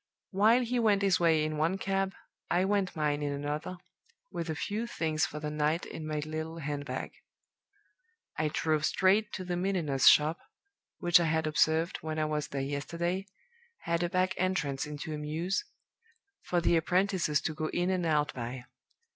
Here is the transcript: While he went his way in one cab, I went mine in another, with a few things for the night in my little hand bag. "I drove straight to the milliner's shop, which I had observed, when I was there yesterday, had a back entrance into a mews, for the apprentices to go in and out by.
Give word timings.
While 0.31 0.63
he 0.63 0.79
went 0.79 1.03
his 1.03 1.19
way 1.19 1.43
in 1.45 1.57
one 1.57 1.77
cab, 1.77 2.15
I 2.49 2.65
went 2.65 2.95
mine 2.95 3.21
in 3.21 3.31
another, 3.31 3.77
with 4.31 4.49
a 4.49 4.55
few 4.55 4.87
things 4.87 5.27
for 5.27 5.39
the 5.39 5.51
night 5.51 5.85
in 5.85 6.07
my 6.07 6.17
little 6.21 6.57
hand 6.57 6.85
bag. 6.85 7.11
"I 8.35 8.47
drove 8.47 8.83
straight 8.83 9.31
to 9.33 9.45
the 9.45 9.55
milliner's 9.55 10.09
shop, 10.09 10.39
which 10.97 11.19
I 11.19 11.25
had 11.25 11.45
observed, 11.45 11.97
when 12.01 12.17
I 12.17 12.25
was 12.25 12.47
there 12.47 12.61
yesterday, 12.63 13.27
had 13.81 14.01
a 14.01 14.09
back 14.09 14.33
entrance 14.37 14.87
into 14.87 15.13
a 15.13 15.19
mews, 15.19 15.65
for 16.41 16.61
the 16.61 16.77
apprentices 16.77 17.39
to 17.41 17.53
go 17.53 17.67
in 17.67 17.91
and 17.91 18.03
out 18.03 18.33
by. 18.33 18.65